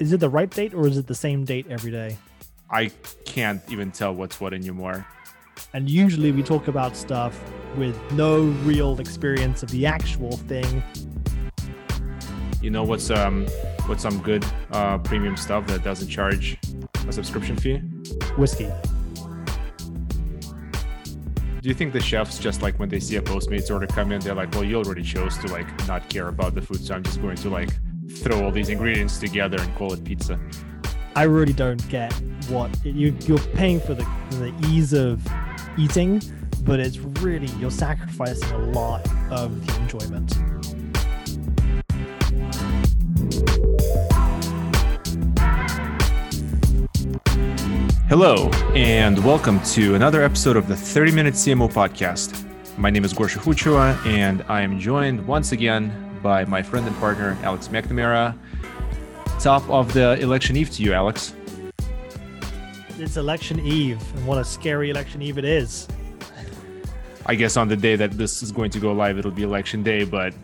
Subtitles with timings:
[0.00, 2.16] Is it the right date or is it the same date every day?
[2.70, 2.90] I
[3.26, 5.06] can't even tell what's what anymore.
[5.74, 7.38] And usually we talk about stuff
[7.76, 10.82] with no real experience of the actual thing.
[12.62, 13.46] You know what's um
[13.84, 16.56] what's some good uh, premium stuff that doesn't charge
[17.06, 17.76] a subscription fee?
[18.38, 18.70] Whiskey.
[21.60, 24.20] Do you think the chefs just like when they see a Postmates order come in,
[24.22, 27.02] they're like, well, you already chose to like not care about the food, so I'm
[27.02, 27.68] just going to like
[28.20, 30.38] throw all these ingredients together and call it pizza.
[31.16, 32.12] I really don't get
[32.50, 35.26] what you you're paying for the the ease of
[35.78, 36.20] eating,
[36.62, 40.34] but it's really you're sacrificing a lot of the enjoyment.
[48.08, 52.46] Hello, and welcome to another episode of the 30 Minute CMO Podcast.
[52.76, 56.96] My name is Gosha Khuchua, and I am joined once again by my friend and
[56.96, 58.36] partner, Alex McNamara.
[59.38, 61.34] Top of the election eve to you, Alex.
[62.98, 65.88] It's election eve, and what a scary election eve it is.
[67.26, 69.82] I guess on the day that this is going to go live, it'll be election
[69.82, 70.34] day, but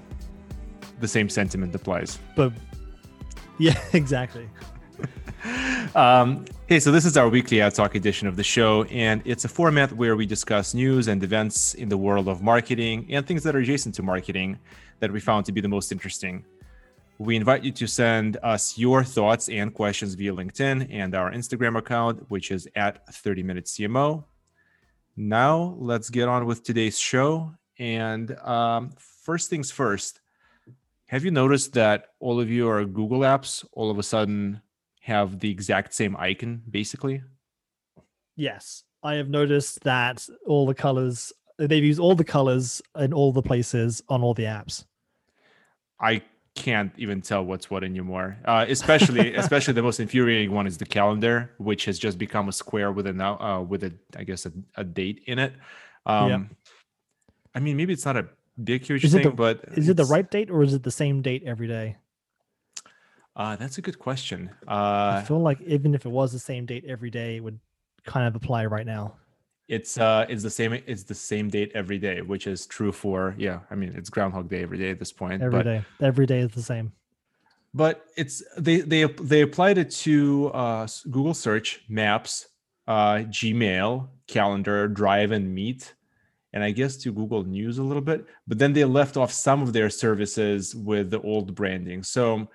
[1.00, 2.18] the same sentiment applies.
[2.34, 2.52] But
[3.58, 4.48] yeah, exactly.
[5.94, 9.44] Um, hey, so this is our weekly ad talk edition of the show, and it's
[9.44, 13.44] a format where we discuss news and events in the world of marketing and things
[13.44, 14.58] that are adjacent to marketing
[14.98, 16.44] that we found to be the most interesting.
[17.18, 21.78] We invite you to send us your thoughts and questions via LinkedIn and our Instagram
[21.78, 24.24] account, which is at 30 Minute CMO.
[25.16, 27.54] Now, let's get on with today's show.
[27.78, 30.20] And um, first things first,
[31.06, 34.60] have you noticed that all of your Google apps all of a sudden
[35.06, 37.22] have the exact same icon, basically?
[38.36, 43.32] Yes, I have noticed that all the colors they've used all the colors in all
[43.32, 44.84] the places on all the apps.
[46.00, 46.22] I
[46.54, 48.36] can't even tell what's what anymore.
[48.44, 52.52] Uh, especially, especially the most infuriating one is the calendar, which has just become a
[52.52, 55.52] square with a now uh, with a I guess a, a date in it.
[56.04, 56.42] Um, Yeah.
[57.54, 58.26] I mean, maybe it's not a
[58.62, 60.90] big huge Is thing, the- but Is it the right date or is it the
[60.90, 61.96] same date every day?
[63.36, 64.50] Uh, that's a good question.
[64.66, 67.58] I Uh, feel like even if it was the same date every day, it would
[68.04, 69.16] kind of apply right now.
[69.68, 70.72] it's uh, it's the same.
[70.86, 73.58] It's the same date every day, which is true for yeah.
[73.70, 75.42] I mean, it's Groundhog Day every day at this point.
[75.42, 76.92] Every but day, Every day is the same.
[77.74, 82.46] but it's they they they applied it to uh, Google Search, Maps,
[82.86, 85.94] uh, Gmail, Calendar, Drive, and Meet,
[86.52, 88.24] and I guess to Google News a little bit.
[88.46, 92.04] But then they left off some of their services with the old branding.
[92.04, 92.48] So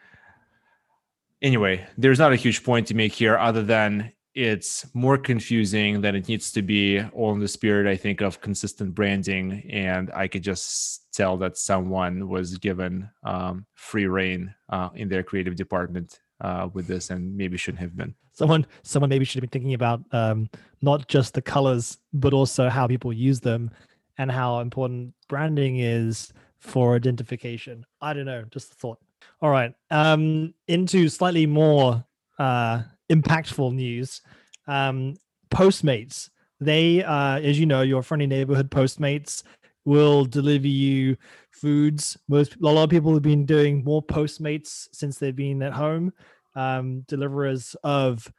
[1.41, 6.15] anyway, there's not a huge point to make here, other than it's more confusing than
[6.15, 7.01] it needs to be.
[7.13, 11.57] All in the spirit, I think, of consistent branding, and I could just tell that
[11.57, 17.35] someone was given um, free reign uh, in their creative department uh, with this, and
[17.35, 18.15] maybe shouldn't have been.
[18.33, 20.49] Someone, someone maybe should have been thinking about um,
[20.81, 23.69] not just the colors, but also how people use them
[24.17, 27.85] and how important branding is for identification.
[27.99, 28.99] I don't know, just a thought.
[29.41, 32.05] All right, um, into slightly more
[32.37, 34.21] uh, impactful news.
[34.67, 35.15] Um,
[35.49, 36.29] Postmates,
[36.59, 39.43] they, uh, as you know, your friendly neighborhood Postmates
[39.83, 41.17] will deliver you
[41.51, 42.17] foods.
[42.27, 46.13] Most a lot of people have been doing more Postmates since they've been at home.
[46.55, 48.31] Um, deliverers of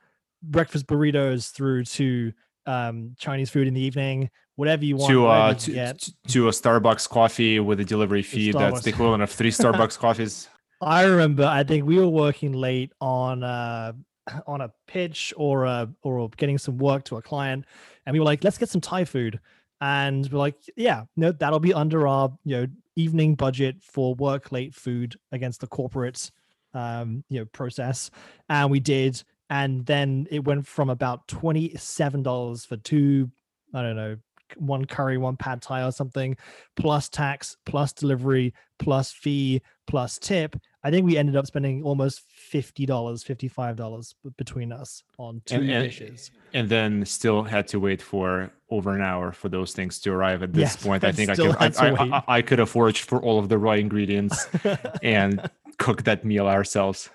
[0.43, 2.33] breakfast burritos through to
[2.67, 5.11] um, Chinese food in the evening, whatever you want.
[5.11, 9.23] To uh, to, to to a Starbucks coffee with a delivery fee that's the equivalent
[9.23, 10.49] of three Starbucks coffees.
[10.82, 11.44] I remember.
[11.44, 13.93] I think we were working late on uh
[14.47, 17.65] on a pitch or uh or getting some work to a client,
[18.04, 19.38] and we were like, let's get some Thai food,
[19.81, 22.66] and we're like, yeah, no, that'll be under our you know
[22.97, 26.31] evening budget for work late food against the corporate
[26.75, 28.10] um you know process,
[28.48, 33.31] and we did, and then it went from about twenty seven dollars for two,
[33.72, 34.16] I don't know.
[34.59, 36.37] One curry, one pad thai or something,
[36.76, 40.56] plus tax, plus delivery, plus fee, plus tip.
[40.84, 45.57] I think we ended up spending almost fifty dollars, fifty-five dollars between us on two
[45.57, 46.30] And- and- dishes.
[46.53, 50.42] and then still had to wait for over an hour for those things to arrive.
[50.42, 52.22] At this point, I think I could I, I.
[52.39, 54.48] I, could have foraged for all of the raw ingredients
[55.03, 55.48] and
[55.78, 57.10] cook that meal ourselves.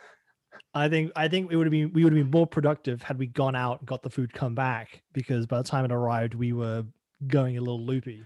[0.73, 3.17] I think I think it would have been we would have been more productive had
[3.17, 6.35] we gone out and got the food come back because by the time it arrived
[6.35, 6.85] we were
[7.25, 8.23] going a little loopy.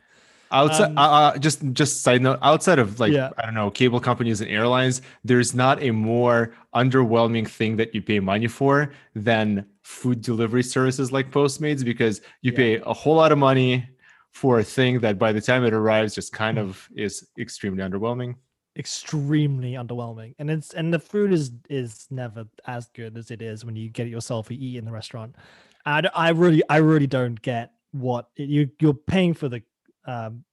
[0.52, 3.30] Outside, Um, uh, uh, just just side note, outside of like Yeah.
[3.38, 8.02] I don't know, cable companies and airlines, there's not a more underwhelming thing that you
[8.02, 12.58] pay money for than food delivery services like Postmates because you Yeah.
[12.58, 13.88] pay a whole lot of money
[14.32, 18.36] for a thing that by the time it arrives just kind of is extremely underwhelming.
[18.78, 23.66] extremely underwhelming and it's and the food is is never as good as it is
[23.66, 25.36] when you get it yourself or eat in the restaurant
[25.86, 29.62] and i really i really don't get what you you're paying for the
[30.06, 30.44] um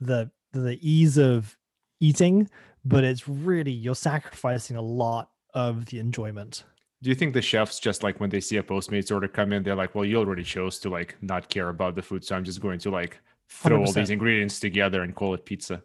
[0.00, 1.56] the the ease of
[2.00, 2.48] eating
[2.84, 6.64] but it's really you're sacrificing a lot of the enjoyment
[7.02, 9.62] do you think the chefs just like when they see a postmates order come in
[9.62, 12.44] they're like well you already chose to like not care about the food so i'm
[12.44, 13.86] just going to like throw 100%.
[13.86, 15.82] all these ingredients together and call it pizza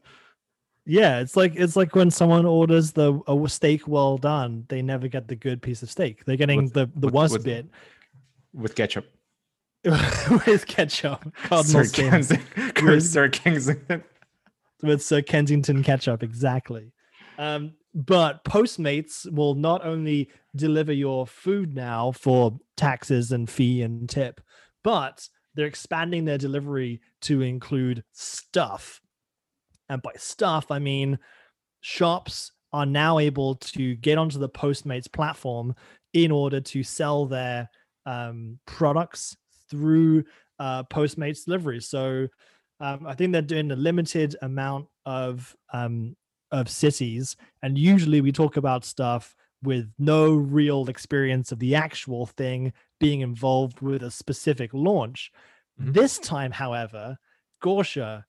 [0.86, 5.08] yeah, it's like it's like when someone orders the a steak well done, they never
[5.08, 6.26] get the good piece of steak.
[6.26, 7.68] They're getting with, the the with, worst with, bit
[8.54, 9.06] with ketchup.
[10.46, 12.72] with ketchup, Cardinal Sir, Kensington.
[12.86, 14.04] with, Sir Kensington.
[14.84, 16.92] With Sir Kensington ketchup, exactly.
[17.38, 24.10] Um, but Postmates will not only deliver your food now for taxes and fee and
[24.10, 24.42] tip,
[24.84, 29.02] but they're expanding their delivery to include stuff
[29.92, 31.20] and by stuff, I mean
[31.82, 35.76] shops are now able to get onto the Postmates platform
[36.14, 37.70] in order to sell their
[38.06, 39.36] um, products
[39.72, 40.24] through
[40.60, 41.82] uh, Postmates delivery.
[41.82, 42.28] So
[42.80, 46.16] um, I think they're doing a limited amount of um,
[46.52, 52.26] of cities, and usually we talk about stuff with no real experience of the actual
[52.26, 55.32] thing being involved with a specific launch.
[55.80, 55.94] Mm-hmm.
[55.94, 57.18] This time, however,
[57.64, 58.24] Gosha,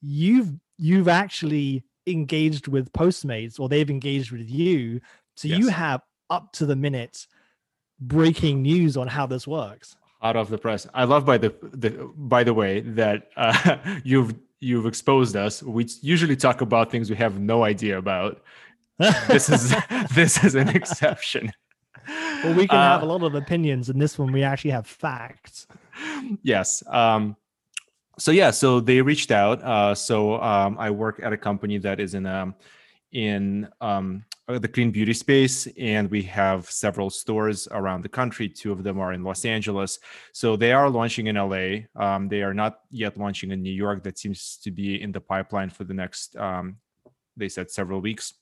[0.00, 5.00] you've you've actually engaged with Postmates or they've engaged with you.
[5.36, 5.58] So yes.
[5.58, 7.26] you have up to the minute
[8.00, 9.96] breaking news on how this works.
[10.22, 10.86] Out of the press.
[10.94, 15.62] I love by the, the by the way that uh, you've you've exposed us.
[15.62, 18.40] We usually talk about things we have no idea about.
[18.98, 19.74] this is
[20.14, 21.52] this is an exception.
[22.08, 24.86] Well, we can uh, have a lot of opinions, and this one we actually have
[24.86, 25.66] facts.
[26.42, 26.82] Yes.
[26.86, 27.36] Um,
[28.18, 29.62] so yeah, so they reached out.
[29.62, 32.54] Uh, so um, I work at a company that is in um,
[33.16, 38.46] in um, uh, the clean beauty space, and we have several stores around the country.
[38.46, 39.98] Two of them are in Los Angeles.
[40.32, 41.88] So they are launching in LA.
[41.96, 44.04] Um, they are not yet launching in New York.
[44.04, 46.36] That seems to be in the pipeline for the next.
[46.36, 46.76] Um,
[47.38, 48.34] they said several weeks.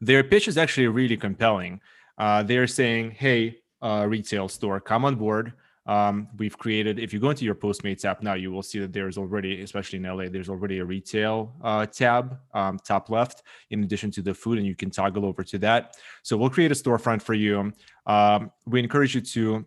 [0.00, 1.82] Their pitch is actually really compelling.
[2.16, 5.52] Uh, they're saying, "Hey, uh, retail store, come on board."
[5.90, 8.92] Um, we've created, if you go into your Postmates app now, you will see that
[8.92, 13.82] there's already, especially in LA, there's already a retail uh, tab um, top left in
[13.82, 15.96] addition to the food, and you can toggle over to that.
[16.22, 17.72] So we'll create a storefront for you.
[18.06, 19.64] Um, we encourage you to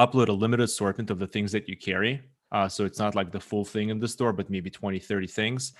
[0.00, 2.22] upload a limited assortment of the things that you carry.
[2.50, 5.26] Uh, so it's not like the full thing in the store, but maybe 20, 30
[5.26, 5.74] things.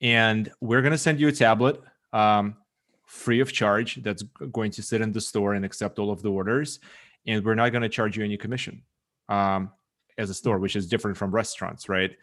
[0.00, 1.82] And we're going to send you a tablet
[2.14, 2.56] um,
[3.04, 4.22] free of charge that's
[4.52, 6.80] going to sit in the store and accept all of the orders.
[7.26, 8.82] And we're not going to charge you any commission
[9.28, 9.70] um,
[10.18, 12.16] as a store, which is different from restaurants, right?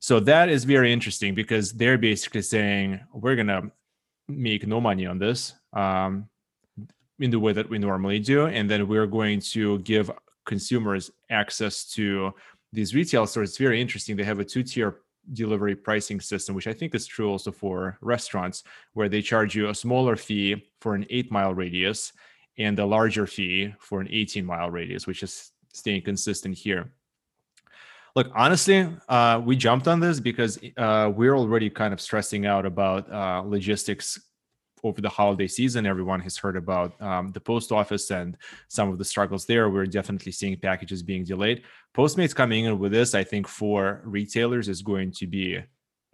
[0.00, 3.70] So that is very interesting because they're basically saying we're gonna
[4.28, 6.28] make no money on this um,
[7.18, 10.10] in the way that we normally do, and then we're going to give
[10.46, 12.32] consumers access to
[12.72, 13.50] these retail stores.
[13.50, 14.16] It's very interesting.
[14.16, 15.00] They have a two-tier
[15.32, 18.62] delivery pricing system, which I think is true also for restaurants,
[18.94, 22.12] where they charge you a smaller fee for an eight-mile radius
[22.56, 26.92] and a larger fee for an 18-mile radius, which is staying consistent here.
[28.16, 32.66] Look, honestly, uh, we jumped on this because uh, we're already kind of stressing out
[32.66, 34.18] about uh, logistics
[34.82, 35.86] over the holiday season.
[35.86, 38.36] Everyone has heard about um, the post office and
[38.68, 39.68] some of the struggles there.
[39.70, 41.62] We're definitely seeing packages being delayed.
[41.96, 45.62] Postmates coming in with this, I think, for retailers is going to be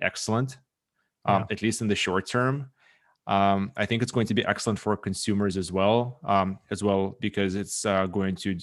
[0.00, 0.58] excellent,
[1.24, 1.54] um, yeah.
[1.54, 2.70] at least in the short term.
[3.26, 7.16] Um, I think it's going to be excellent for consumers as well, um, as well
[7.20, 8.58] because it's uh, going to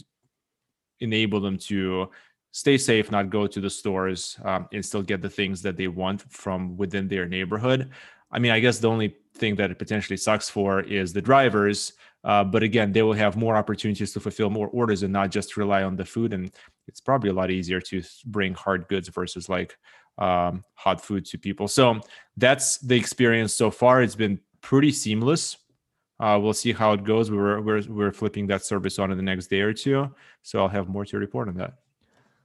[1.01, 2.09] enable them to
[2.51, 5.87] stay safe, not go to the stores, um, and still get the things that they
[5.87, 7.89] want from within their neighborhood.
[8.31, 11.93] I mean, I guess the only thing that it potentially sucks for is the drivers.
[12.23, 15.57] Uh, but again, they will have more opportunities to fulfill more orders and not just
[15.57, 16.33] rely on the food.
[16.33, 16.51] And
[16.87, 19.75] it's probably a lot easier to bring hard goods versus like
[20.17, 21.67] um, hot food to people.
[21.67, 21.99] So
[22.37, 24.03] that's the experience so far.
[24.03, 25.57] It's been pretty seamless.
[26.21, 27.31] Uh, we'll see how it goes.
[27.31, 30.13] We're, we're we're flipping that service on in the next day or two,
[30.43, 31.73] so I'll have more to report on that.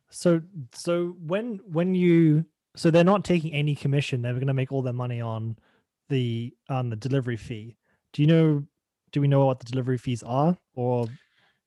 [0.08, 0.40] So
[0.72, 4.22] so when when you so they're not taking any commission.
[4.22, 5.56] They're going to make all their money on
[6.08, 7.76] the on the delivery fee.
[8.12, 8.64] Do you know?
[9.12, 11.06] Do we know what the delivery fees are, or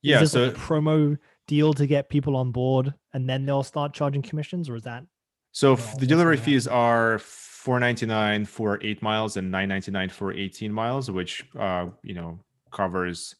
[0.02, 3.92] yeah, so like a promo deal to get people on board, and then they'll start
[3.92, 5.04] charging commissions, or is that?
[5.52, 7.18] So the delivery fees are
[7.60, 12.38] 499 for eight miles and 999 for 18 miles which uh, you know
[12.70, 13.36] covers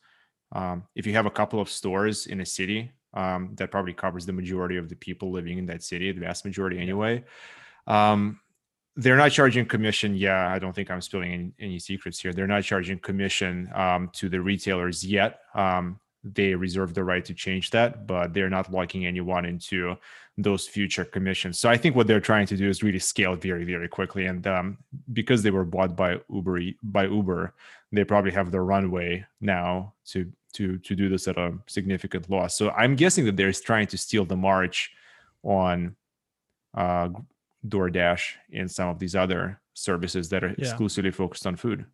[0.53, 4.27] um, if you have a couple of stores in a city um, that probably covers
[4.27, 7.25] the majority of the people living in that city the vast majority anyway
[7.87, 8.39] um,
[8.97, 10.15] they're not charging commission.
[10.15, 12.33] Yeah, I don't think I'm spilling any, any secrets here.
[12.33, 15.41] They're not charging commission um, to the retailers yet.
[15.55, 19.97] Um, they reserve the right to change that, but they're not locking anyone into
[20.43, 21.59] those future commissions.
[21.59, 24.27] So I think what they're trying to do is really scale very, very quickly.
[24.27, 24.79] And um,
[25.13, 27.55] because they were bought by Uber, by Uber,
[27.93, 32.57] they probably have the runway now to to to do this at a significant loss.
[32.57, 34.91] So I'm guessing that they're trying to steal the march
[35.43, 35.97] on
[36.77, 37.09] uh,
[37.67, 40.69] DoorDash and some of these other services that are yeah.
[40.69, 41.85] exclusively focused on food.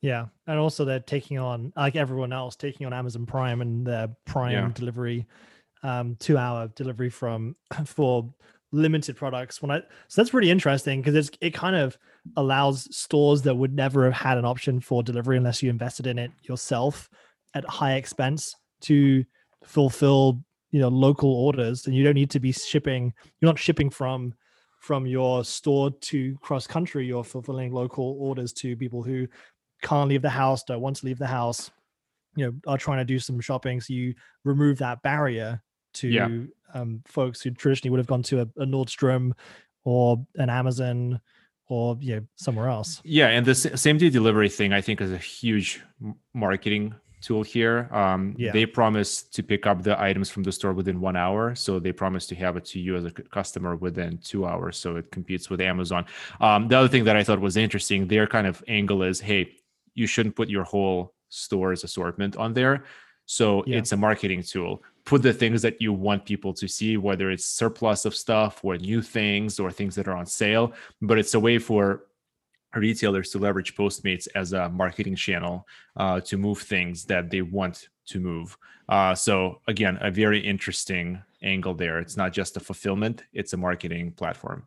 [0.00, 4.08] Yeah, and also they're taking on like everyone else, taking on Amazon Prime and their
[4.24, 4.70] Prime yeah.
[4.74, 5.26] delivery,
[5.82, 8.32] um, two hour delivery from for
[8.72, 9.60] limited products.
[9.60, 11.96] When I so that's pretty interesting because it's it kind of
[12.36, 16.18] allows stores that would never have had an option for delivery unless you invested in
[16.18, 17.10] it yourself
[17.54, 19.24] at high expense to
[19.64, 23.12] fulfill you know local orders, and you don't need to be shipping.
[23.40, 24.34] You're not shipping from
[24.80, 27.06] from your store to cross country.
[27.06, 29.28] You're fulfilling local orders to people who
[29.82, 31.70] can't leave the house, don't want to leave the house,
[32.36, 33.80] you know, are trying to do some shopping.
[33.80, 35.62] So you remove that barrier
[35.94, 36.28] to yeah.
[36.74, 39.32] um, folks who traditionally would have gone to a, a Nordstrom
[39.84, 41.20] or an Amazon
[41.68, 43.00] or you know somewhere else.
[43.04, 45.80] Yeah, and the same day delivery thing I think is a huge
[46.34, 47.88] marketing tool here.
[47.92, 48.52] Um, yeah.
[48.52, 51.54] They promise to pick up the items from the store within one hour.
[51.54, 54.76] So they promise to have it to you as a customer within two hours.
[54.76, 56.04] So it competes with Amazon.
[56.40, 59.54] Um, the other thing that I thought was interesting, their kind of angle is hey,
[59.94, 62.84] you shouldn't put your whole store's assortment on there.
[63.24, 63.78] So yeah.
[63.78, 64.82] it's a marketing tool.
[65.04, 68.76] Put the things that you want people to see, whether it's surplus of stuff or
[68.76, 70.72] new things or things that are on sale.
[71.00, 72.04] But it's a way for
[72.74, 75.66] retailers to leverage Postmates as a marketing channel
[75.96, 78.56] uh, to move things that they want to move.
[78.88, 81.98] Uh, so again, a very interesting angle there.
[81.98, 84.64] It's not just a fulfillment; it's a marketing platform.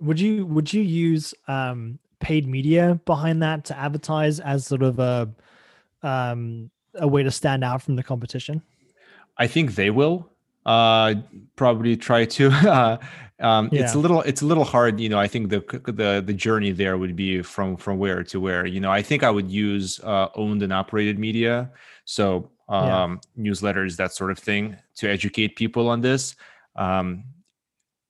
[0.00, 4.98] Would you would you use um, paid media behind that to advertise as sort of
[4.98, 5.30] a
[6.02, 8.62] um, a way to stand out from the competition?
[9.40, 10.30] I think they will
[10.66, 11.14] uh,
[11.56, 12.50] probably try to.
[12.60, 12.98] Uh,
[13.40, 13.84] um, yeah.
[13.84, 15.18] It's a little it's a little hard, you know.
[15.18, 18.66] I think the the the journey there would be from from where to where.
[18.66, 21.70] You know, I think I would use uh, owned and operated media,
[22.04, 23.50] so um, yeah.
[23.50, 26.36] newsletters, that sort of thing, to educate people on this.
[26.76, 27.24] Um,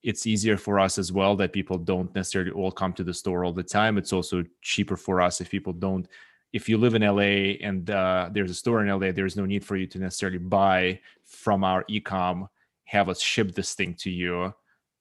[0.03, 3.45] it's easier for us as well that people don't necessarily all come to the store
[3.45, 3.99] all the time.
[3.99, 6.09] It's also cheaper for us if people don't.
[6.53, 9.65] If you live in LA and uh, there's a store in LA, there's no need
[9.65, 12.49] for you to necessarily buy from our ecom,
[12.85, 14.53] have us ship this thing to you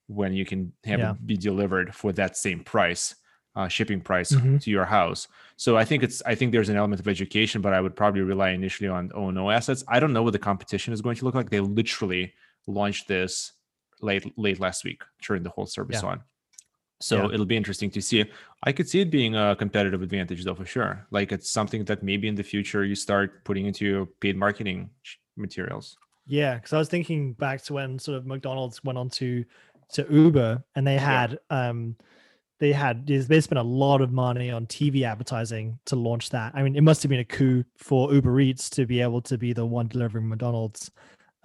[0.08, 1.12] when you can have yeah.
[1.12, 3.16] it be delivered for that same price,
[3.56, 4.58] uh, shipping price mm-hmm.
[4.58, 5.28] to your house.
[5.56, 8.22] So I think it's I think there's an element of education, but I would probably
[8.22, 9.84] rely initially on O&O assets.
[9.88, 11.50] I don't know what the competition is going to look like.
[11.50, 12.34] They literally
[12.68, 13.54] launched this
[14.02, 16.10] late late last week, during the whole service yeah.
[16.10, 16.24] on.
[17.02, 17.34] So yeah.
[17.34, 18.26] it'll be interesting to see.
[18.64, 21.08] I could see it being a competitive advantage though for sure.
[21.12, 24.90] Like it's something that maybe in the future you start putting into your paid marketing
[25.38, 25.98] materials.
[26.28, 29.46] Yeah, because I was thinking back to when sort of McDonald's went on to
[29.94, 31.70] to Uber and they had yeah.
[31.70, 31.96] um
[32.60, 36.52] they had they spent a lot of money on TV advertising to launch that.
[36.54, 39.38] I mean, it must have been a coup for Uber Eats to be able to
[39.38, 40.92] be the one delivering McDonald's.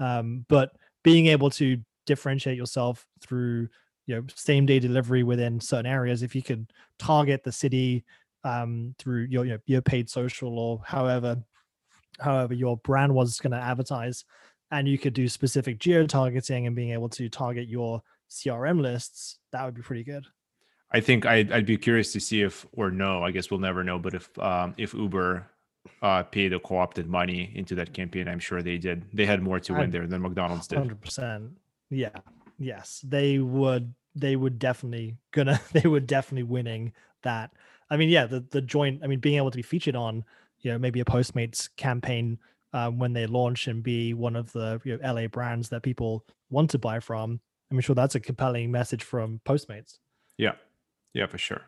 [0.00, 0.72] Um, but
[1.04, 3.68] being able to differentiate yourself through
[4.06, 6.22] you know same day delivery within certain areas.
[6.22, 8.04] If you could target the city
[8.44, 11.42] um, through your, your your paid social or however
[12.20, 14.24] however your brand was going to advertise
[14.70, 19.38] and you could do specific geo targeting and being able to target your crm lists
[19.52, 20.24] that would be pretty good.
[20.92, 23.82] I think i'd, I'd be curious to see if or no i guess we'll never
[23.82, 25.48] know but if um, if uber
[26.00, 29.04] uh, paid a co-opted money into that campaign i'm sure they did.
[29.12, 30.78] They had more to win there than mcdonald's did.
[30.78, 31.50] 100%
[31.90, 32.10] yeah.
[32.58, 33.04] Yes.
[33.06, 36.92] They would they would definitely gonna they would definitely winning
[37.22, 37.52] that.
[37.90, 40.24] I mean, yeah, the the joint I mean being able to be featured on,
[40.60, 42.38] you know, maybe a Postmates campaign
[42.72, 46.24] um, when they launch and be one of the you know, LA brands that people
[46.50, 47.40] want to buy from.
[47.70, 49.98] I'm sure that's a compelling message from Postmates.
[50.38, 50.52] Yeah.
[51.12, 51.62] Yeah, for sure.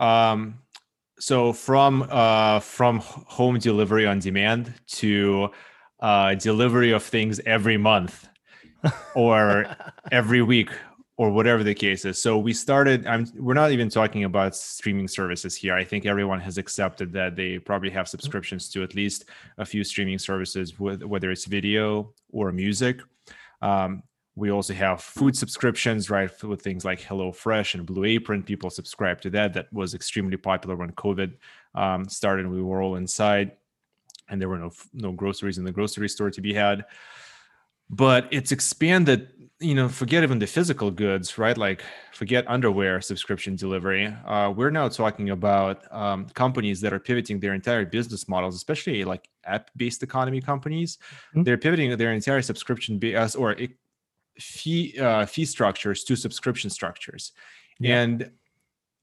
[0.00, 0.58] Um
[1.18, 5.50] so from uh from home delivery on demand to
[6.00, 8.28] uh delivery of things every month
[9.14, 9.66] or
[10.10, 10.70] every week
[11.16, 12.20] or whatever the case is.
[12.20, 13.06] So we started.
[13.06, 13.26] I'm.
[13.36, 15.74] We're not even talking about streaming services here.
[15.74, 19.26] I think everyone has accepted that they probably have subscriptions to at least
[19.58, 23.00] a few streaming services, with, whether it's video or music.
[23.60, 24.02] Um,
[24.34, 28.42] we also have food subscriptions, right, with things like HelloFresh and Blue Apron.
[28.42, 29.52] People subscribe to that.
[29.52, 31.34] That was extremely popular when COVID
[31.74, 32.48] um, started.
[32.48, 33.52] We were all inside,
[34.30, 36.86] and there were no no groceries in the grocery store to be had
[37.92, 39.28] but it's expanded
[39.60, 41.56] you know forget even the physical goods right?
[41.56, 41.82] Like
[42.12, 44.06] forget underwear subscription delivery.
[44.26, 49.04] Uh, we're now talking about um, companies that are pivoting their entire business models especially
[49.04, 50.98] like app-based economy companies.
[51.30, 51.42] Mm-hmm.
[51.44, 53.56] they're pivoting their entire subscription base or
[54.40, 57.32] fee uh, fee structures to subscription structures.
[57.78, 58.00] Yeah.
[58.00, 58.30] and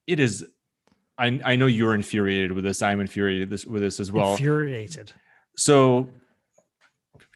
[0.08, 0.46] it is
[1.18, 4.32] I, I know you're infuriated with this i'm infuriated this, with this as well.
[4.32, 5.14] Infuriated.
[5.56, 6.10] So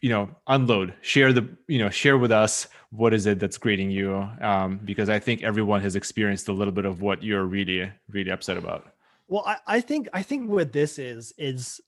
[0.04, 3.90] you know unload share the you know share with us what is it that's grating
[3.90, 7.90] you um, because i think everyone has experienced a little bit of what you're really
[8.10, 8.94] really upset about
[9.30, 11.80] well I, I think i think what this is is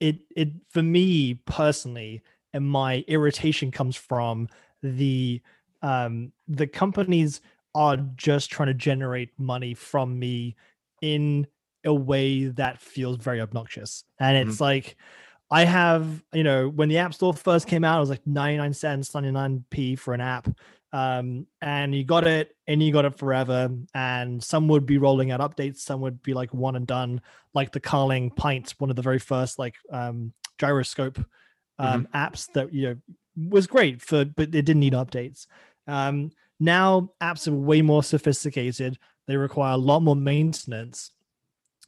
[0.00, 2.22] it it for me personally
[2.54, 4.48] and my irritation comes from
[4.82, 5.42] the
[5.82, 7.42] um the companies
[7.74, 10.56] are just trying to generate money from me
[11.02, 11.46] in
[11.84, 14.64] a way that feels very obnoxious and it's mm-hmm.
[14.64, 14.96] like
[15.52, 18.72] I have, you know, when the App Store first came out, it was like 99
[18.72, 20.48] cents, 99p for an app.
[20.94, 23.70] Um, and you got it and you got it forever.
[23.94, 27.20] And some would be rolling out updates, some would be like one and done,
[27.52, 31.18] like the Carling Pint, one of the very first like um, gyroscope
[31.78, 32.16] um, mm-hmm.
[32.16, 32.96] apps that you know
[33.36, 35.46] was great for, but it didn't need updates.
[35.86, 36.30] Um,
[36.60, 38.98] now apps are way more sophisticated.
[39.26, 41.10] They require a lot more maintenance.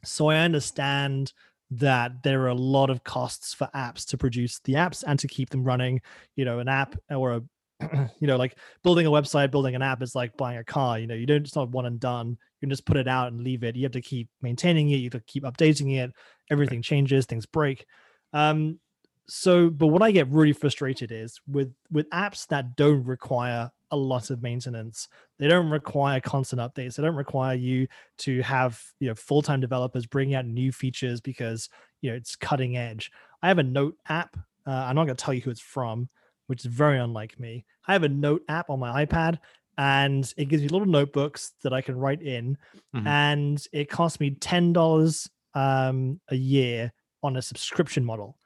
[0.03, 1.33] So I understand
[1.71, 5.27] that there are a lot of costs for apps to produce the apps and to
[5.27, 6.01] keep them running.
[6.35, 7.43] You know, an app or a
[8.19, 10.97] you know, like building a website, building an app is like buying a car.
[10.99, 12.29] You know, you don't just not one and done.
[12.29, 13.75] You can just put it out and leave it.
[13.75, 14.97] You have to keep maintaining it.
[14.97, 16.11] You have to keep updating it.
[16.49, 17.85] Everything changes, things break.
[18.33, 18.79] Um,
[19.27, 23.97] so, but what I get really frustrated is with with apps that don't require a
[23.97, 25.07] lot of maintenance.
[25.39, 26.95] They don't require constant updates.
[26.95, 27.87] They don't require you
[28.19, 31.69] to have you know full-time developers bringing out new features because
[32.01, 33.11] you know it's cutting edge.
[33.41, 34.37] I have a note app.
[34.67, 36.09] Uh, I'm not going to tell you who it's from,
[36.47, 37.65] which is very unlike me.
[37.87, 39.39] I have a note app on my iPad,
[39.77, 42.57] and it gives me little notebooks that I can write in,
[42.95, 43.07] mm-hmm.
[43.07, 46.91] and it costs me ten dollars um, a year
[47.23, 48.37] on a subscription model.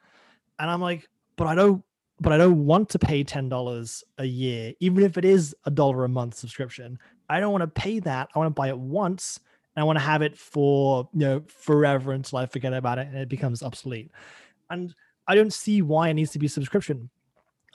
[0.59, 1.83] And I'm like, but I don't
[2.21, 6.03] but I don't want to pay $10 a year, even if it is a dollar
[6.05, 6.99] a month subscription.
[7.29, 8.29] I don't want to pay that.
[8.33, 9.39] I want to buy it once
[9.75, 13.07] and I want to have it for, you know, forever until I forget about it
[13.07, 14.11] and it becomes obsolete.
[14.69, 14.93] And
[15.27, 17.09] I don't see why it needs to be subscription.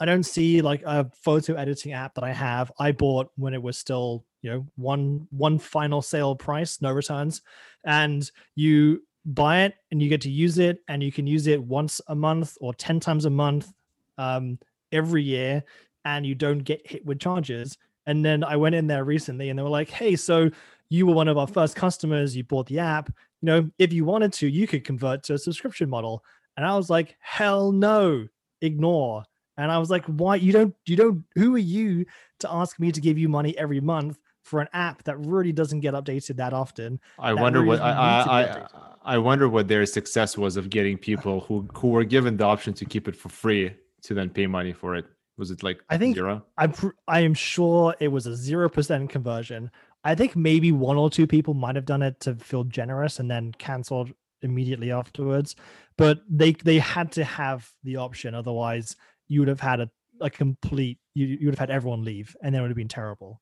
[0.00, 2.72] I don't see like a photo editing app that I have.
[2.78, 7.42] I bought when it was still, you know, one one final sale price, no returns.
[7.84, 11.62] And you buy it and you get to use it and you can use it
[11.62, 13.72] once a month or 10 times a month
[14.18, 14.58] um,
[14.92, 15.62] every year
[16.04, 17.78] and you don't get hit with charges.
[18.06, 20.50] And then I went in there recently and they were like, hey, so
[20.90, 23.08] you were one of our first customers, you bought the app.
[23.40, 26.22] You know, if you wanted to, you could convert to a subscription model.
[26.56, 28.26] And I was like, hell no,
[28.60, 29.24] ignore.
[29.56, 32.04] And I was like, why you don't, you don't, who are you
[32.40, 35.80] to ask me to give you money every month for an app that really doesn't
[35.80, 37.00] get updated that often?
[37.18, 38.66] I wonder really what I, I, I,
[39.04, 42.72] I wonder what their success was of getting people who who were given the option
[42.74, 45.06] to keep it for free to then pay money for it?
[45.36, 46.44] Was it like I think zero?
[46.56, 46.72] I'm
[47.08, 49.70] I am sure it was a zero percent conversion.
[50.04, 53.30] I think maybe one or two people might have done it to feel generous and
[53.30, 54.12] then canceled
[54.42, 55.56] immediately afterwards.
[55.96, 59.90] But they they had to have the option, otherwise you would have had a,
[60.20, 62.88] a complete you, you would have had everyone leave and then it would have been
[62.88, 63.40] terrible.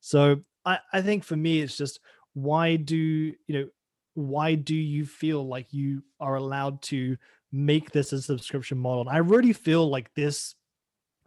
[0.00, 2.00] So I, I think for me it's just
[2.32, 3.68] why do you know
[4.14, 7.16] why do you feel like you are allowed to
[7.54, 9.02] make this a subscription model.
[9.02, 10.56] And I really feel like this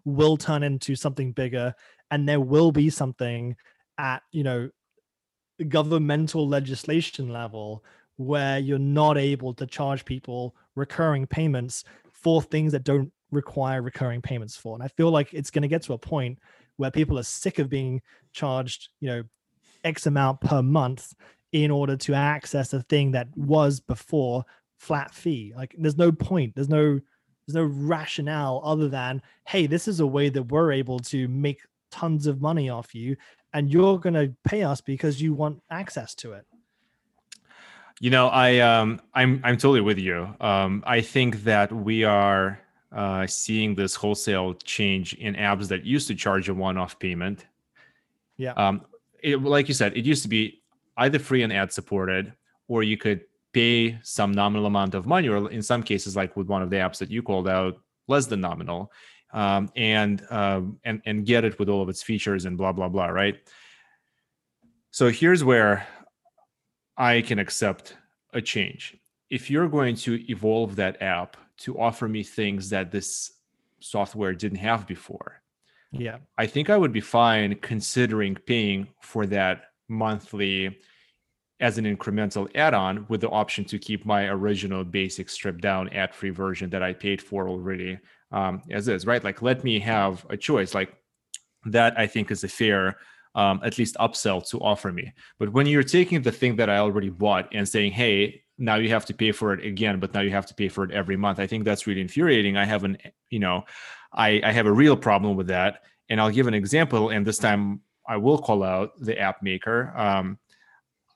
[0.04, 1.74] will turn into something bigger
[2.12, 3.56] and there will be something
[3.98, 4.70] at, you know,
[5.70, 7.84] governmental legislation level
[8.18, 14.22] where you're not able to charge people recurring payments for things that don't require recurring
[14.22, 14.76] payments for.
[14.76, 16.40] And I feel like it's going to get to a point
[16.76, 18.02] where people are sick of being
[18.34, 19.24] charged, you know,
[19.84, 21.14] X amount per month
[21.54, 24.44] in order to access a thing that was before
[24.78, 25.54] flat fee.
[25.56, 26.56] Like there's no point.
[26.56, 27.00] There's no
[27.46, 31.62] there's no rationale other than hey, this is a way that we're able to make
[31.92, 33.16] tons of money off you
[33.54, 36.46] and you're going to pay us because you want access to it.
[38.00, 40.36] You know, I um I'm I'm totally with you.
[40.40, 42.60] Um I think that we are
[42.92, 47.46] uh, seeing this wholesale change in apps that used to charge a one-off payment.
[48.38, 48.54] Yeah.
[48.54, 48.86] Um,
[49.22, 50.62] it, like you said, it used to be
[50.98, 52.34] either free and ad supported,
[52.68, 53.22] or you could
[53.58, 56.80] pay some nominal amount of money, or in some cases, like with one of the
[56.86, 57.74] apps that you called out,
[58.08, 58.82] less than nominal,
[59.42, 62.90] um, and um, and and get it with all of its features and blah blah
[62.90, 63.36] blah, right?
[64.92, 65.88] So here's where
[67.12, 67.86] I can accept
[68.34, 68.84] a change.
[69.38, 73.10] If you're going to evolve that app to offer me things that this
[73.80, 75.30] software didn't have before,
[75.92, 76.18] Yeah.
[76.44, 80.80] I think I would be fine considering paying for that monthly
[81.60, 86.30] as an incremental add-on with the option to keep my original basic stripped down ad-free
[86.30, 87.98] version that I paid for already
[88.32, 89.24] um, as is, right?
[89.24, 90.74] Like let me have a choice.
[90.74, 90.96] Like
[91.66, 92.98] that I think is a fair
[93.36, 95.14] um, at least upsell to offer me.
[95.38, 98.90] But when you're taking the thing that I already bought and saying, hey, now you
[98.90, 101.16] have to pay for it again, but now you have to pay for it every
[101.16, 102.58] month, I think that's really infuriating.
[102.58, 102.98] I have an,
[103.30, 103.66] you know,
[104.12, 105.84] I, I have a real problem with that.
[106.10, 107.10] And I'll give an example.
[107.10, 109.94] And this time I will call out the app maker.
[109.96, 110.40] Um,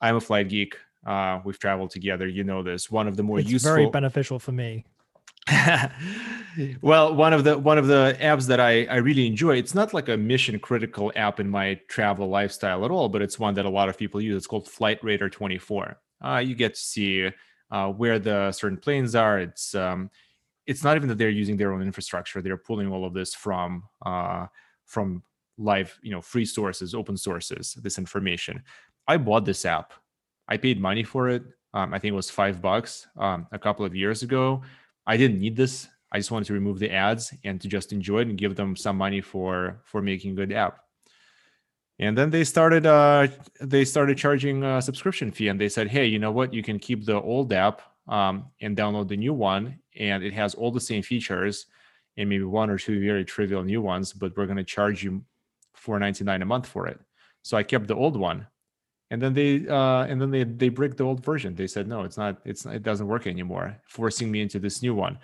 [0.02, 0.76] I'm a flight geek.
[1.06, 2.28] Uh, we've traveled together.
[2.28, 2.90] You know this.
[2.90, 3.72] One of the more it's useful.
[3.72, 4.84] very beneficial for me.
[6.82, 9.56] well, one of the one of the apps that I I really enjoy.
[9.56, 13.38] It's not like a mission critical app in my travel lifestyle at all, but it's
[13.38, 14.36] one that a lot of people use.
[14.36, 15.96] It's called Flightradar24.
[16.24, 17.30] Uh, you get to see
[17.70, 19.40] uh, where the certain planes are.
[19.40, 20.10] It's um,
[20.66, 22.40] it's not even that they're using their own infrastructure.
[22.40, 24.46] They're pulling all of this from uh,
[24.86, 25.24] from
[25.58, 27.74] live, you know, free sources, open sources.
[27.82, 28.62] This information.
[29.06, 29.92] I bought this app.
[30.48, 31.42] I paid money for it.
[31.74, 34.62] Um, I think it was five bucks um, a couple of years ago.
[35.06, 35.88] I didn't need this.
[36.12, 38.76] I just wanted to remove the ads and to just enjoy it and give them
[38.76, 40.80] some money for for making a good app.
[41.98, 43.28] And then they started uh,
[43.60, 46.52] they started charging a subscription fee, and they said, "Hey, you know what?
[46.52, 50.54] You can keep the old app um, and download the new one, and it has
[50.54, 51.66] all the same features,
[52.16, 55.24] and maybe one or two very trivial new ones, but we're going to charge you
[55.74, 56.98] four ninety nine a month for it."
[57.42, 58.46] So I kept the old one,
[59.12, 61.54] and then they uh, and then they they break the old version.
[61.54, 62.40] They said, "No, it's not.
[62.44, 65.18] It's it doesn't work anymore," forcing me into this new one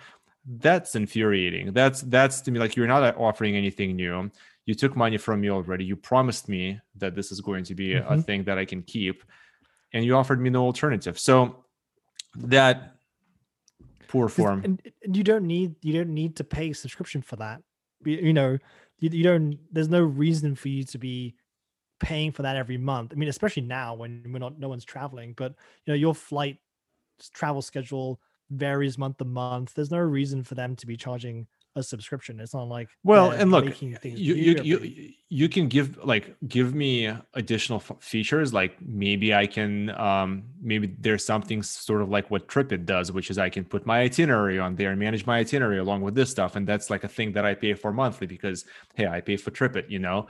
[0.57, 4.31] that's infuriating that's that's to me like you're not offering anything new
[4.65, 7.89] you took money from me already you promised me that this is going to be
[7.89, 8.13] mm-hmm.
[8.13, 9.23] a thing that i can keep
[9.93, 11.63] and you offered me no alternative so
[12.35, 12.95] that
[14.07, 17.61] poor form and, you don't need you don't need to pay subscription for that
[18.03, 18.57] you, know
[18.99, 21.35] you, you don't there's no reason for you to be
[21.99, 25.33] paying for that every month i mean especially now when we're not no one's traveling
[25.37, 25.53] but
[25.85, 26.57] you know your flight
[27.33, 28.19] travel schedule
[28.51, 29.73] varies month to month.
[29.73, 32.39] There's no reason for them to be charging a subscription.
[32.39, 37.13] It's not like well, and look, you you, you you can give like give me
[37.35, 38.53] additional f- features.
[38.53, 43.29] Like maybe I can um maybe there's something sort of like what TripIt does, which
[43.29, 46.31] is I can put my itinerary on there and manage my itinerary along with this
[46.31, 49.37] stuff, and that's like a thing that I pay for monthly because hey, I pay
[49.37, 50.27] for TripIt, you know.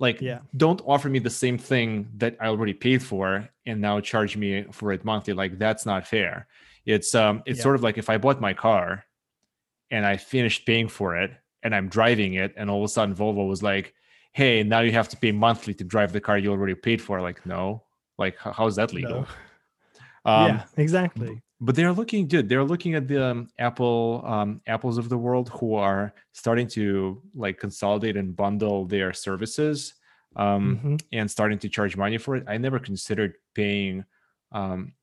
[0.00, 0.40] Like, yeah.
[0.56, 4.64] don't offer me the same thing that I already paid for and now charge me
[4.72, 5.34] for it monthly.
[5.34, 6.48] Like, that's not fair.
[6.86, 7.62] It's um it's yeah.
[7.62, 9.04] sort of like if I bought my car
[9.90, 11.30] and I finished paying for it
[11.62, 13.94] and I'm driving it and all of a sudden Volvo was like,
[14.32, 17.20] "Hey, now you have to pay monthly to drive the car you already paid for."
[17.20, 17.84] Like, no.
[18.16, 19.26] Like how is that legal?
[20.26, 20.32] No.
[20.32, 21.40] Um, yeah, exactly.
[21.60, 22.48] But they're looking, dude.
[22.48, 27.20] They're looking at the um, Apple um, apples of the world who are starting to
[27.34, 29.94] like consolidate and bundle their services
[30.36, 30.96] um, mm-hmm.
[31.12, 32.44] and starting to charge money for it.
[32.48, 34.06] I never considered paying
[34.52, 34.94] um,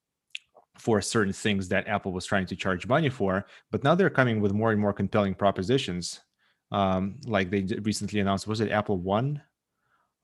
[0.79, 3.45] for certain things that Apple was trying to charge money for.
[3.71, 6.21] But now they're coming with more and more compelling propositions.
[6.71, 9.41] Um, like they recently announced, was it Apple One,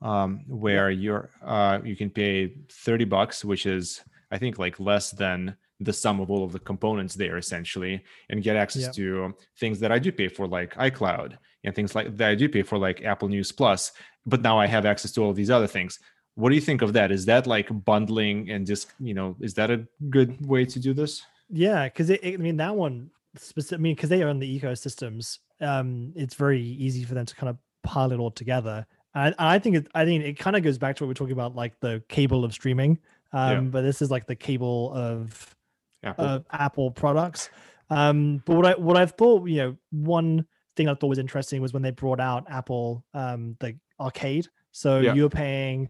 [0.01, 5.11] um, where you're uh, you can pay thirty bucks, which is I think like less
[5.11, 8.93] than the sum of all of the components there essentially, and get access yep.
[8.93, 12.49] to things that I do pay for, like iCloud, and things like that I do
[12.49, 13.91] pay for, like Apple News Plus.
[14.25, 15.99] But now I have access to all these other things
[16.35, 19.53] what do you think of that is that like bundling and just you know is
[19.53, 23.81] that a good way to do this yeah because i mean that one specific i
[23.81, 27.49] mean because they are own the ecosystems um it's very easy for them to kind
[27.49, 30.77] of pile it all together and i think it i think it kind of goes
[30.77, 32.97] back to what we're talking about like the cable of streaming
[33.33, 33.59] um yeah.
[33.61, 35.55] but this is like the cable of
[36.03, 37.49] apple, uh, apple products.
[37.89, 41.61] Um but what i what i thought you know one thing i thought was interesting
[41.61, 44.47] was when they brought out apple um the arcade.
[44.71, 45.13] So yeah.
[45.13, 45.89] you're paying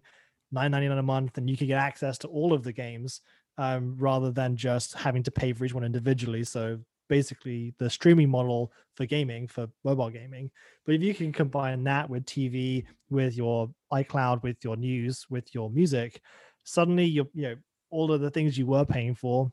[0.54, 3.22] 9.99 a month and you can get access to all of the games
[3.58, 6.44] um, rather than just having to pay for each one individually.
[6.44, 10.52] So basically the streaming model for gaming for mobile gaming.
[10.86, 15.54] But if you can combine that with tv with your icloud with your news with
[15.54, 16.22] your music
[16.64, 17.56] suddenly you're you know
[17.92, 19.52] all of the things you were paying for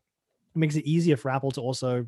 [0.55, 2.07] it makes it easier for apple to also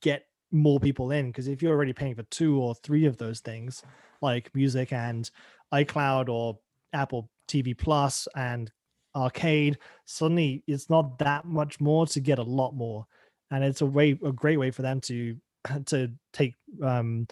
[0.00, 3.40] get more people in because if you're already paying for two or three of those
[3.40, 3.82] things
[4.20, 5.30] like music and
[5.72, 6.58] icloud or
[6.92, 8.70] apple TV Plus and
[9.14, 13.06] arcade, suddenly it's not that much more to get a lot more.
[13.50, 15.36] And it's a way a great way for them to
[15.86, 17.26] to take um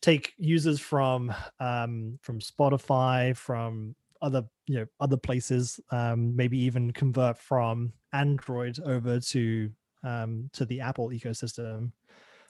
[0.00, 6.92] take users from um from Spotify, from other you know other places, um, maybe even
[6.92, 9.70] convert from Android over to
[10.02, 11.92] um to the Apple ecosystem.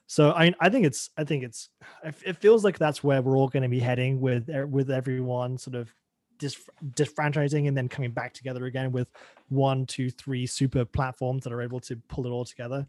[0.07, 1.71] So I I think it's I think it's
[2.05, 5.77] it feels like that's where we're all going to be heading with with everyone sort
[5.77, 5.93] of
[6.41, 6.57] dis,
[6.95, 9.11] disfranchising and then coming back together again with
[9.49, 12.85] one, two, three super platforms that are able to pull it all together.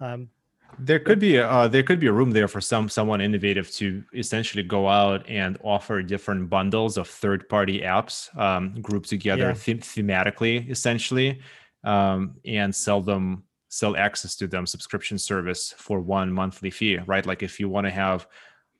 [0.00, 0.30] Um,
[0.78, 3.70] there could be a, uh, there could be a room there for some someone innovative
[3.72, 9.48] to essentially go out and offer different bundles of third party apps um, grouped together
[9.48, 9.52] yeah.
[9.52, 11.40] thematically essentially
[11.84, 13.44] um, and sell them
[13.78, 17.26] sell access to them subscription service for one monthly fee right?
[17.26, 18.26] Like if you want to have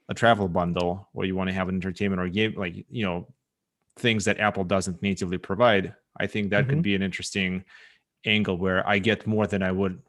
[0.09, 3.27] a travel bundle or you want to have an entertainment or game like you know
[3.99, 6.75] things that apple doesn't natively provide i think that mm-hmm.
[6.75, 7.65] could be an interesting
[8.25, 10.01] angle where i get more than i would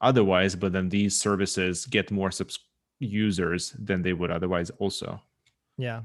[0.00, 2.60] otherwise but then these services get more subs-
[3.02, 5.20] users than they would otherwise also.
[5.76, 6.02] Yeah.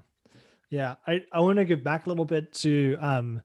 [0.70, 0.96] Yeah.
[1.06, 3.42] I i want to go back a little bit to um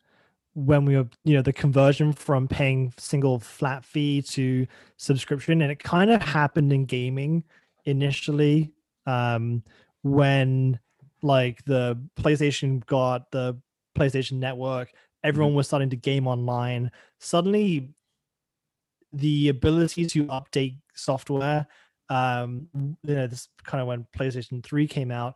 [0.54, 5.72] when we were you know the conversion from paying single flat fee to subscription and
[5.72, 7.42] it kind of happened in gaming
[7.86, 8.70] initially
[9.06, 9.62] um
[10.02, 10.78] when
[11.22, 13.56] like the playstation got the
[13.96, 14.92] playstation network
[15.24, 15.58] everyone mm-hmm.
[15.58, 17.88] was starting to game online suddenly
[19.12, 21.66] the ability to update software
[22.10, 25.34] um you know this kind of when playstation 3 came out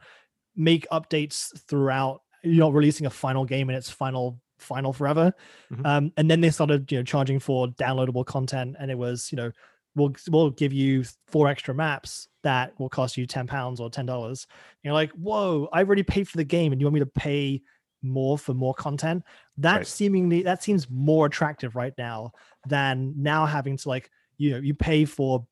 [0.56, 5.32] make updates throughout you're not releasing a final game in its final final forever
[5.72, 5.84] mm-hmm.
[5.84, 9.36] um and then they started you know charging for downloadable content and it was you
[9.36, 9.50] know
[9.94, 14.06] we'll we'll give you four extra maps that will cost you 10 pounds or 10
[14.06, 14.46] dollars
[14.82, 17.60] you're like whoa i already paid for the game and you want me to pay
[18.02, 19.24] more for more content
[19.56, 19.86] that right.
[19.86, 22.30] seemingly that seems more attractive right now
[22.66, 25.46] than now having to like you know you pay for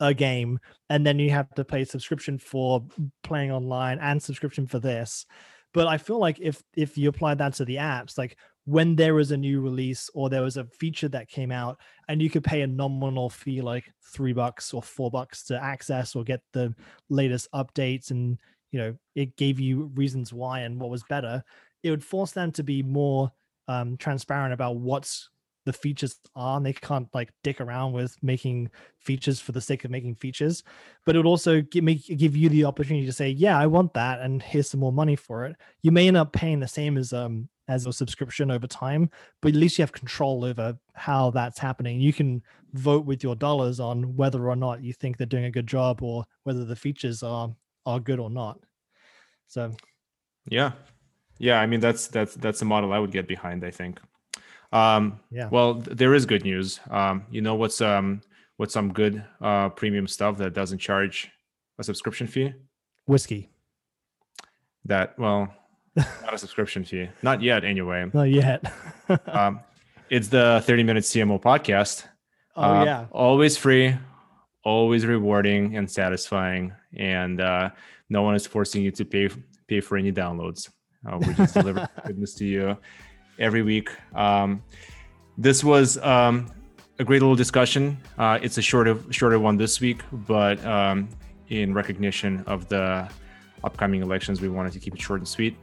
[0.00, 2.84] a game and then you have to pay subscription for
[3.22, 5.26] playing online and subscription for this
[5.72, 9.14] but i feel like if if you apply that to the apps like when there
[9.14, 11.78] was a new release or there was a feature that came out
[12.08, 16.14] and you could pay a nominal fee like three bucks or four bucks to access
[16.14, 16.74] or get the
[17.08, 18.38] latest updates and
[18.70, 21.42] you know it gave you reasons why and what was better
[21.82, 23.30] it would force them to be more
[23.68, 25.30] um, transparent about what's
[25.66, 29.84] the features are and they can't like dick around with making features for the sake
[29.84, 30.62] of making features
[31.04, 33.92] but it would also give, make, give you the opportunity to say yeah i want
[33.94, 36.96] that and here's some more money for it you may end up paying the same
[36.96, 39.08] as um as a subscription over time
[39.40, 42.42] but at least you have control over how that's happening you can
[42.72, 46.02] vote with your dollars on whether or not you think they're doing a good job
[46.02, 47.54] or whether the features are
[47.86, 48.58] are good or not
[49.46, 49.72] so
[50.48, 50.72] yeah
[51.40, 53.64] yeah, I mean that's that's that's a model I would get behind.
[53.64, 53.98] I think.
[54.72, 55.48] Um, yeah.
[55.50, 56.80] Well, there is good news.
[56.90, 58.20] Um, you know what's um
[58.56, 61.30] what's some good uh premium stuff that doesn't charge
[61.78, 62.52] a subscription fee?
[63.06, 63.50] Whiskey.
[64.84, 65.52] That well,
[65.96, 67.64] not a subscription fee, not yet.
[67.64, 68.10] Anyway.
[68.12, 68.72] Not yet.
[69.26, 69.60] um,
[70.08, 72.04] it's the 30 minute CMO podcast.
[72.56, 73.06] Oh uh, yeah.
[73.10, 73.96] Always free,
[74.64, 77.70] always rewarding and satisfying, and uh,
[78.08, 79.28] no one is forcing you to pay
[79.66, 80.70] pay for any downloads.
[81.06, 82.76] Uh, we just deliver goodness to you
[83.40, 83.90] every week.
[84.14, 84.62] Um,
[85.36, 86.52] this was um,
[86.98, 87.98] a great little discussion.
[88.18, 91.08] Uh, it's a shorter shorter one this week, but um,
[91.48, 93.10] in recognition of the
[93.64, 95.56] upcoming elections, we wanted to keep it short and sweet.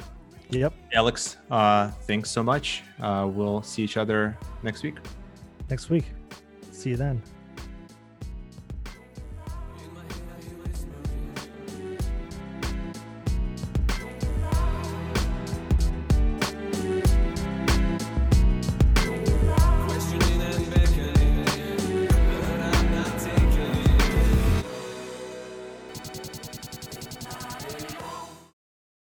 [0.49, 0.73] Yep.
[0.93, 2.83] Alex, uh, thanks so much.
[3.01, 4.95] Uh, we'll see each other next week.
[5.69, 6.05] Next week.
[6.71, 7.21] See you then.